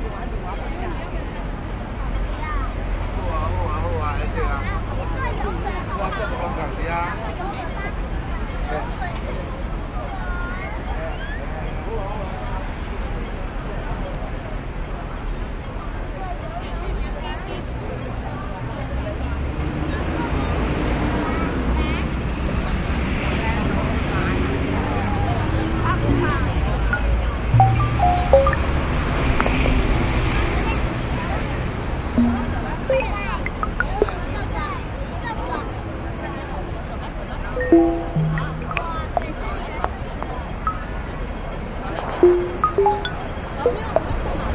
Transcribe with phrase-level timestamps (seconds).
[0.00, 0.99] หรือว่าหรือว่า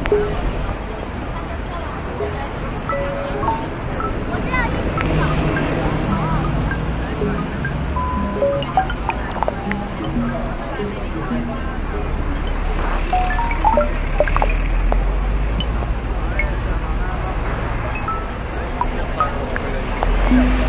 [0.08, 0.12] 我
[4.40, 5.20] 这样就走了，
[6.08, 6.14] 好
[20.32, 20.65] 啊。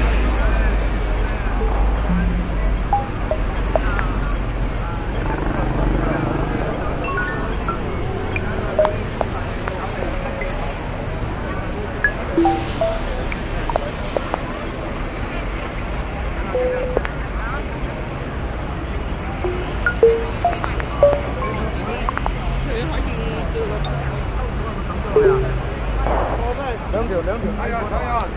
[27.17, 27.51] 秒两秒。
[27.57, 28.27] 睇下睇下。